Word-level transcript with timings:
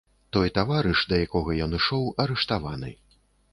Той 0.35 0.51
таварыш, 0.55 1.03
да 1.11 1.19
якога 1.27 1.59
ён 1.67 1.77
ішоў, 1.81 2.09
арыштаваны. 2.27 2.93